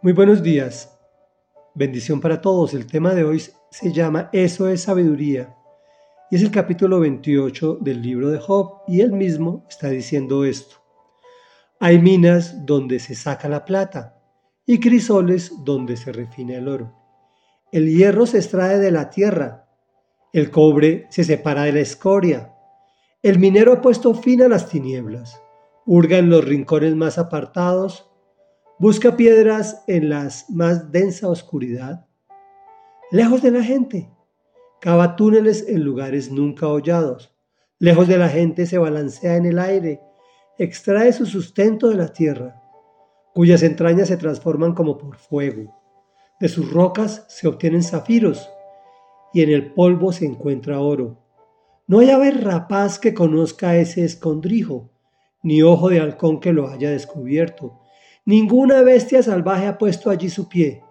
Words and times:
Muy 0.00 0.12
buenos 0.12 0.44
días. 0.44 0.96
Bendición 1.74 2.20
para 2.20 2.40
todos. 2.40 2.72
El 2.72 2.86
tema 2.86 3.16
de 3.16 3.24
hoy 3.24 3.42
se 3.72 3.92
llama 3.92 4.30
Eso 4.32 4.68
es 4.68 4.82
sabiduría. 4.82 5.56
Y 6.30 6.36
es 6.36 6.42
el 6.42 6.52
capítulo 6.52 7.00
28 7.00 7.78
del 7.80 8.00
libro 8.00 8.30
de 8.30 8.38
Job. 8.38 8.82
Y 8.86 9.00
él 9.00 9.10
mismo 9.10 9.66
está 9.68 9.88
diciendo 9.88 10.44
esto. 10.44 10.76
Hay 11.80 11.98
minas 11.98 12.64
donde 12.64 13.00
se 13.00 13.16
saca 13.16 13.48
la 13.48 13.64
plata 13.64 14.22
y 14.64 14.78
crisoles 14.78 15.52
donde 15.64 15.96
se 15.96 16.12
refina 16.12 16.54
el 16.54 16.68
oro. 16.68 16.94
El 17.72 17.88
hierro 17.92 18.24
se 18.24 18.38
extrae 18.38 18.78
de 18.78 18.92
la 18.92 19.10
tierra. 19.10 19.68
El 20.32 20.52
cobre 20.52 21.08
se 21.10 21.24
separa 21.24 21.64
de 21.64 21.72
la 21.72 21.80
escoria. 21.80 22.54
El 23.20 23.40
minero 23.40 23.72
ha 23.72 23.80
puesto 23.80 24.14
fin 24.14 24.42
a 24.42 24.48
las 24.48 24.68
tinieblas. 24.68 25.42
Hurga 25.86 26.18
en 26.18 26.30
los 26.30 26.44
rincones 26.44 26.94
más 26.94 27.18
apartados 27.18 28.08
Busca 28.80 29.16
piedras 29.16 29.82
en 29.88 30.08
la 30.08 30.28
más 30.50 30.92
densa 30.92 31.28
oscuridad, 31.28 32.06
lejos 33.10 33.42
de 33.42 33.50
la 33.50 33.64
gente. 33.64 34.08
Cava 34.80 35.16
túneles 35.16 35.66
en 35.66 35.82
lugares 35.82 36.30
nunca 36.30 36.68
hollados. 36.68 37.34
Lejos 37.80 38.06
de 38.06 38.18
la 38.18 38.28
gente 38.28 38.66
se 38.66 38.78
balancea 38.78 39.34
en 39.34 39.46
el 39.46 39.58
aire, 39.58 40.00
extrae 40.58 41.12
su 41.12 41.26
sustento 41.26 41.88
de 41.88 41.96
la 41.96 42.12
tierra, 42.12 42.62
cuyas 43.34 43.64
entrañas 43.64 44.06
se 44.06 44.16
transforman 44.16 44.74
como 44.74 44.96
por 44.96 45.16
fuego. 45.16 45.74
De 46.38 46.48
sus 46.48 46.70
rocas 46.72 47.24
se 47.26 47.48
obtienen 47.48 47.82
zafiros 47.82 48.48
y 49.34 49.42
en 49.42 49.50
el 49.50 49.74
polvo 49.74 50.12
se 50.12 50.24
encuentra 50.24 50.78
oro. 50.78 51.18
No 51.88 51.98
hay 51.98 52.10
ave 52.10 52.30
rapaz 52.30 53.00
que 53.00 53.12
conozca 53.12 53.76
ese 53.76 54.04
escondrijo, 54.04 54.92
ni 55.42 55.62
ojo 55.62 55.88
de 55.88 55.98
halcón 55.98 56.38
que 56.38 56.52
lo 56.52 56.68
haya 56.68 56.90
descubierto 56.90 57.77
Ninguna 58.28 58.82
bestia 58.82 59.22
salvaje 59.22 59.66
ha 59.66 59.78
puesto 59.78 60.10
allí 60.10 60.28
su 60.28 60.50
pie. 60.50 60.84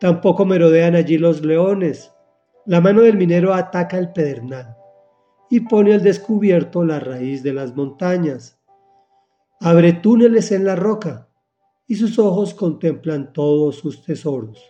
Tampoco 0.00 0.44
merodean 0.44 0.96
allí 0.96 1.16
los 1.16 1.44
leones. 1.44 2.12
La 2.66 2.80
mano 2.80 3.02
del 3.02 3.16
minero 3.16 3.54
ataca 3.54 3.96
el 3.96 4.12
pedernal 4.12 4.76
y 5.48 5.60
pone 5.60 5.94
al 5.94 6.02
descubierto 6.02 6.84
la 6.84 6.98
raíz 6.98 7.44
de 7.44 7.52
las 7.52 7.76
montañas. 7.76 8.60
Abre 9.60 9.92
túneles 9.92 10.50
en 10.50 10.64
la 10.64 10.74
roca 10.74 11.28
y 11.86 11.94
sus 11.94 12.18
ojos 12.18 12.54
contemplan 12.54 13.32
todos 13.32 13.76
sus 13.76 14.02
tesoros. 14.02 14.60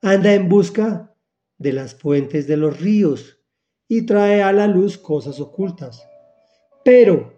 Anda 0.00 0.34
en 0.34 0.48
busca 0.48 1.16
de 1.58 1.72
las 1.72 1.96
fuentes 1.96 2.46
de 2.46 2.56
los 2.56 2.78
ríos 2.78 3.40
y 3.88 4.06
trae 4.06 4.40
a 4.40 4.52
la 4.52 4.68
luz 4.68 4.98
cosas 4.98 5.40
ocultas. 5.40 6.06
Pero, 6.84 7.34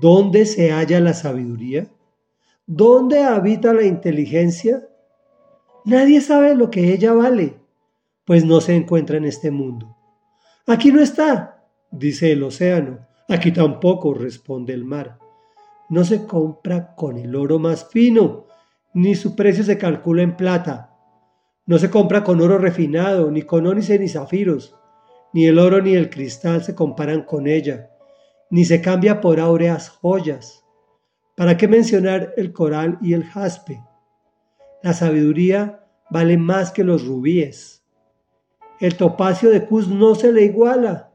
¿dónde 0.00 0.46
se 0.46 0.70
halla 0.70 1.00
la 1.00 1.12
sabiduría? 1.12 1.86
¿Dónde 2.74 3.22
habita 3.22 3.74
la 3.74 3.82
inteligencia? 3.82 4.88
Nadie 5.84 6.22
sabe 6.22 6.54
lo 6.54 6.70
que 6.70 6.94
ella 6.94 7.12
vale, 7.12 7.60
pues 8.24 8.46
no 8.46 8.62
se 8.62 8.74
encuentra 8.74 9.18
en 9.18 9.26
este 9.26 9.50
mundo. 9.50 9.94
Aquí 10.66 10.90
no 10.90 11.02
está, 11.02 11.66
dice 11.90 12.32
el 12.32 12.42
océano. 12.42 13.06
Aquí 13.28 13.52
tampoco, 13.52 14.14
responde 14.14 14.72
el 14.72 14.86
mar. 14.86 15.18
No 15.90 16.02
se 16.02 16.24
compra 16.24 16.94
con 16.94 17.18
el 17.18 17.36
oro 17.36 17.58
más 17.58 17.90
fino, 17.90 18.46
ni 18.94 19.16
su 19.16 19.36
precio 19.36 19.64
se 19.64 19.76
calcula 19.76 20.22
en 20.22 20.34
plata. 20.34 20.96
No 21.66 21.78
se 21.78 21.90
compra 21.90 22.24
con 22.24 22.40
oro 22.40 22.56
refinado, 22.56 23.30
ni 23.30 23.42
con 23.42 23.66
ónice 23.66 23.98
ni 23.98 24.08
zafiros. 24.08 24.74
Ni 25.34 25.44
el 25.44 25.58
oro 25.58 25.82
ni 25.82 25.94
el 25.94 26.08
cristal 26.08 26.64
se 26.64 26.74
comparan 26.74 27.24
con 27.24 27.48
ella, 27.48 27.90
ni 28.48 28.64
se 28.64 28.80
cambia 28.80 29.20
por 29.20 29.40
áureas 29.40 29.90
joyas. 29.90 30.61
¿Para 31.42 31.56
qué 31.56 31.66
mencionar 31.66 32.34
el 32.36 32.52
coral 32.52 32.98
y 33.02 33.14
el 33.14 33.24
jaspe? 33.24 33.82
La 34.80 34.92
sabiduría 34.92 35.84
vale 36.08 36.38
más 36.38 36.70
que 36.70 36.84
los 36.84 37.04
rubíes. 37.04 37.82
El 38.78 38.96
topacio 38.96 39.50
de 39.50 39.66
Cus 39.66 39.88
no 39.88 40.14
se 40.14 40.32
le 40.32 40.44
iguala, 40.44 41.12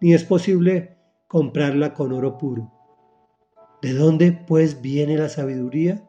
ni 0.00 0.14
es 0.14 0.24
posible 0.24 0.98
comprarla 1.28 1.94
con 1.94 2.12
oro 2.12 2.38
puro. 2.38 2.72
¿De 3.80 3.92
dónde 3.92 4.32
pues 4.32 4.82
viene 4.82 5.16
la 5.16 5.28
sabiduría? 5.28 6.02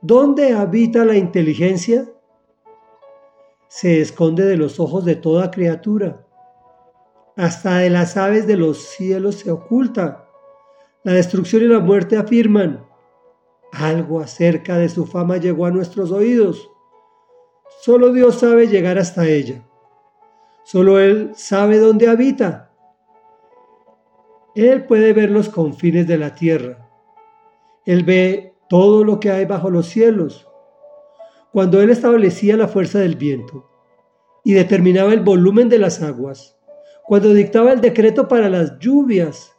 ¿Dónde 0.00 0.52
habita 0.52 1.04
la 1.04 1.16
inteligencia? 1.16 2.08
Se 3.66 4.00
esconde 4.00 4.44
de 4.44 4.56
los 4.56 4.78
ojos 4.78 5.04
de 5.04 5.16
toda 5.16 5.50
criatura. 5.50 6.24
Hasta 7.36 7.78
de 7.78 7.90
las 7.90 8.16
aves 8.16 8.46
de 8.46 8.56
los 8.56 8.78
cielos 8.78 9.40
se 9.40 9.50
oculta. 9.50 10.28
La 11.02 11.14
destrucción 11.14 11.62
y 11.62 11.66
la 11.66 11.80
muerte 11.80 12.16
afirman, 12.16 12.91
algo 13.72 14.20
acerca 14.20 14.76
de 14.76 14.88
su 14.88 15.06
fama 15.06 15.38
llegó 15.38 15.66
a 15.66 15.70
nuestros 15.70 16.12
oídos. 16.12 16.70
Solo 17.80 18.12
Dios 18.12 18.38
sabe 18.38 18.68
llegar 18.68 18.98
hasta 18.98 19.26
ella. 19.26 19.66
Solo 20.62 21.00
Él 21.00 21.32
sabe 21.34 21.78
dónde 21.78 22.06
habita. 22.06 22.70
Él 24.54 24.84
puede 24.84 25.12
ver 25.14 25.30
los 25.30 25.48
confines 25.48 26.06
de 26.06 26.18
la 26.18 26.34
tierra. 26.34 26.88
Él 27.86 28.04
ve 28.04 28.54
todo 28.68 29.02
lo 29.02 29.18
que 29.18 29.30
hay 29.30 29.46
bajo 29.46 29.70
los 29.70 29.86
cielos. 29.86 30.46
Cuando 31.50 31.80
Él 31.80 31.90
establecía 31.90 32.56
la 32.56 32.68
fuerza 32.68 32.98
del 32.98 33.16
viento 33.16 33.68
y 34.44 34.52
determinaba 34.52 35.12
el 35.12 35.20
volumen 35.20 35.68
de 35.68 35.78
las 35.78 36.02
aguas, 36.02 36.58
cuando 37.04 37.32
dictaba 37.32 37.72
el 37.72 37.80
decreto 37.80 38.28
para 38.28 38.48
las 38.48 38.78
lluvias 38.78 39.52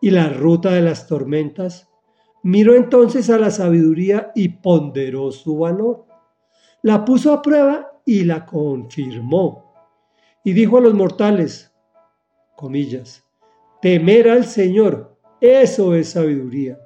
y 0.00 0.10
la 0.10 0.28
ruta 0.28 0.72
de 0.72 0.82
las 0.82 1.06
tormentas, 1.06 1.91
miró 2.42 2.74
entonces 2.74 3.30
a 3.30 3.38
la 3.38 3.50
sabiduría 3.50 4.32
y 4.34 4.48
ponderó 4.48 5.30
su 5.32 5.58
valor. 5.58 6.06
La 6.82 7.04
puso 7.04 7.32
a 7.32 7.42
prueba 7.42 8.00
y 8.04 8.24
la 8.24 8.44
confirmó. 8.44 9.72
Y 10.44 10.52
dijo 10.52 10.78
a 10.78 10.80
los 10.80 10.94
mortales, 10.94 11.72
comillas, 12.56 13.24
temer 13.80 14.28
al 14.28 14.44
Señor, 14.44 15.16
eso 15.40 15.94
es 15.94 16.10
sabiduría. 16.10 16.78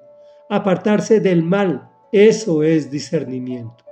Apartarse 0.48 1.20
del 1.20 1.42
mal, 1.42 1.90
eso 2.12 2.62
es 2.62 2.90
discernimiento. 2.90 3.84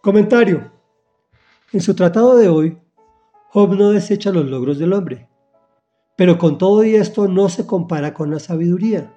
Comentario. 0.00 0.72
En 1.72 1.80
su 1.80 1.94
tratado 1.94 2.36
de 2.36 2.48
hoy, 2.48 2.78
Job 3.50 3.74
no 3.74 3.90
desecha 3.90 4.30
los 4.30 4.46
logros 4.46 4.78
del 4.78 4.92
hombre, 4.92 5.27
pero 6.18 6.36
con 6.36 6.58
todo 6.58 6.82
y 6.82 6.96
esto 6.96 7.28
no 7.28 7.48
se 7.48 7.64
compara 7.64 8.12
con 8.12 8.28
la 8.32 8.40
sabiduría. 8.40 9.14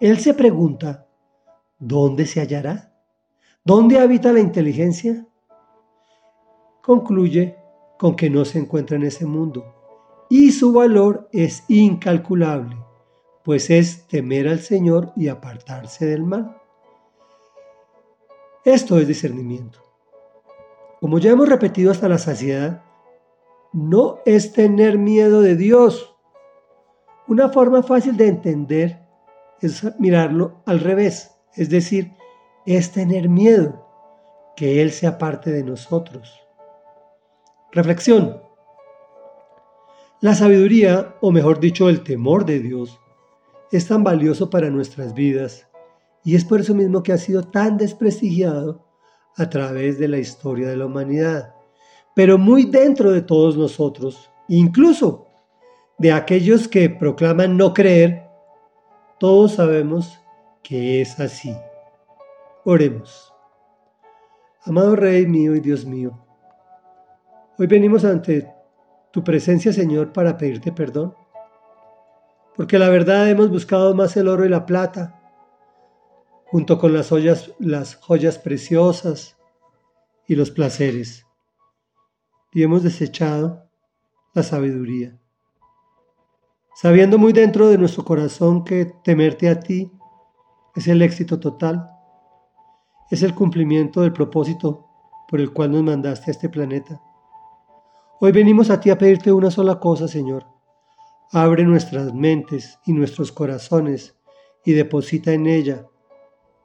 Él 0.00 0.18
se 0.18 0.34
pregunta, 0.34 1.06
¿dónde 1.78 2.26
se 2.26 2.40
hallará? 2.40 2.92
¿Dónde 3.64 4.00
habita 4.00 4.32
la 4.32 4.40
inteligencia? 4.40 5.24
Concluye 6.82 7.56
con 7.96 8.16
que 8.16 8.28
no 8.28 8.44
se 8.44 8.58
encuentra 8.58 8.96
en 8.96 9.04
ese 9.04 9.24
mundo 9.24 9.72
y 10.28 10.50
su 10.50 10.72
valor 10.72 11.28
es 11.30 11.62
incalculable, 11.68 12.76
pues 13.44 13.70
es 13.70 14.08
temer 14.08 14.48
al 14.48 14.58
Señor 14.58 15.12
y 15.14 15.28
apartarse 15.28 16.06
del 16.06 16.24
mal. 16.24 16.56
Esto 18.64 18.98
es 18.98 19.06
discernimiento. 19.06 19.78
Como 21.00 21.20
ya 21.20 21.30
hemos 21.30 21.48
repetido 21.48 21.92
hasta 21.92 22.08
la 22.08 22.18
saciedad, 22.18 22.82
no 23.72 24.18
es 24.26 24.52
tener 24.52 24.98
miedo 24.98 25.40
de 25.40 25.54
Dios, 25.54 26.15
una 27.28 27.48
forma 27.48 27.82
fácil 27.82 28.16
de 28.16 28.28
entender 28.28 29.00
es 29.60 29.84
mirarlo 29.98 30.62
al 30.66 30.80
revés, 30.80 31.32
es 31.54 31.70
decir, 31.70 32.12
es 32.66 32.92
tener 32.92 33.28
miedo 33.28 33.86
que 34.56 34.82
Él 34.82 34.90
sea 34.90 35.18
parte 35.18 35.50
de 35.50 35.62
nosotros. 35.62 36.42
Reflexión. 37.72 38.40
La 40.20 40.34
sabiduría, 40.34 41.14
o 41.20 41.30
mejor 41.30 41.60
dicho, 41.60 41.88
el 41.88 42.02
temor 42.02 42.46
de 42.46 42.60
Dios, 42.60 42.98
es 43.70 43.86
tan 43.86 44.02
valioso 44.02 44.48
para 44.48 44.70
nuestras 44.70 45.14
vidas 45.14 45.68
y 46.24 46.34
es 46.34 46.44
por 46.44 46.60
eso 46.60 46.74
mismo 46.74 47.02
que 47.02 47.12
ha 47.12 47.18
sido 47.18 47.42
tan 47.42 47.76
desprestigiado 47.76 48.84
a 49.36 49.50
través 49.50 49.98
de 49.98 50.08
la 50.08 50.18
historia 50.18 50.68
de 50.68 50.76
la 50.76 50.86
humanidad, 50.86 51.54
pero 52.14 52.38
muy 52.38 52.64
dentro 52.64 53.12
de 53.12 53.22
todos 53.22 53.56
nosotros, 53.56 54.30
incluso 54.48 55.28
de 55.98 56.12
aquellos 56.12 56.68
que 56.68 56.90
proclaman 56.90 57.56
no 57.56 57.72
creer, 57.72 58.28
todos 59.18 59.54
sabemos 59.54 60.20
que 60.62 61.00
es 61.00 61.18
así. 61.20 61.56
Oremos. 62.64 63.32
Amado 64.64 64.96
Rey 64.96 65.26
mío 65.26 65.54
y 65.54 65.60
Dios 65.60 65.86
mío, 65.86 66.18
hoy 67.56 67.68
venimos 67.68 68.04
ante 68.04 68.52
tu 69.12 69.22
presencia, 69.22 69.72
Señor, 69.72 70.12
para 70.12 70.36
pedirte 70.36 70.72
perdón, 70.72 71.14
porque 72.56 72.78
la 72.78 72.88
verdad 72.88 73.30
hemos 73.30 73.48
buscado 73.48 73.94
más 73.94 74.16
el 74.16 74.26
oro 74.26 74.44
y 74.44 74.48
la 74.48 74.66
plata, 74.66 75.20
junto 76.46 76.78
con 76.78 76.92
las 76.92 77.10
joyas, 77.10 77.52
las 77.60 77.94
joyas 77.94 78.38
preciosas 78.38 79.38
y 80.26 80.34
los 80.34 80.50
placeres, 80.50 81.24
y 82.52 82.64
hemos 82.64 82.82
desechado 82.82 83.70
la 84.34 84.42
sabiduría 84.42 85.16
sabiendo 86.76 87.16
muy 87.16 87.32
dentro 87.32 87.68
de 87.68 87.78
nuestro 87.78 88.04
corazón 88.04 88.62
que 88.62 88.84
temerte 88.84 89.48
a 89.48 89.58
ti 89.58 89.90
es 90.74 90.86
el 90.88 91.00
éxito 91.00 91.40
total, 91.40 91.88
es 93.10 93.22
el 93.22 93.34
cumplimiento 93.34 94.02
del 94.02 94.12
propósito 94.12 94.86
por 95.26 95.40
el 95.40 95.54
cual 95.54 95.72
nos 95.72 95.82
mandaste 95.84 96.30
a 96.30 96.32
este 96.32 96.50
planeta. 96.50 97.00
Hoy 98.20 98.30
venimos 98.30 98.68
a 98.68 98.78
ti 98.78 98.90
a 98.90 98.98
pedirte 98.98 99.32
una 99.32 99.50
sola 99.50 99.80
cosa, 99.80 100.06
Señor. 100.06 100.44
Abre 101.32 101.64
nuestras 101.64 102.12
mentes 102.12 102.78
y 102.84 102.92
nuestros 102.92 103.32
corazones 103.32 104.14
y 104.62 104.72
deposita 104.72 105.32
en 105.32 105.46
ella 105.46 105.86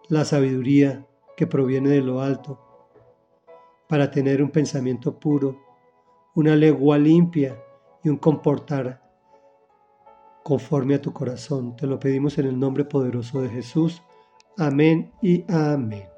la 0.09 0.25
sabiduría 0.25 1.07
que 1.37 1.47
proviene 1.47 1.87
de 1.87 2.01
lo 2.01 2.19
alto, 2.19 2.59
para 3.87 4.11
tener 4.11 4.43
un 4.43 4.51
pensamiento 4.51 5.17
puro, 5.17 5.57
una 6.35 6.57
lengua 6.57 6.97
limpia 6.97 7.57
y 8.03 8.09
un 8.09 8.17
comportar 8.17 9.00
conforme 10.43 10.95
a 10.95 11.01
tu 11.01 11.13
corazón. 11.13 11.75
Te 11.75 11.87
lo 11.87 11.99
pedimos 11.99 12.37
en 12.37 12.47
el 12.47 12.59
nombre 12.59 12.85
poderoso 12.85 13.41
de 13.41 13.49
Jesús. 13.49 14.01
Amén 14.57 15.11
y 15.21 15.43
amén. 15.51 16.10